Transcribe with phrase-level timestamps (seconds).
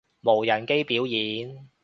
[0.21, 1.69] 無人機表演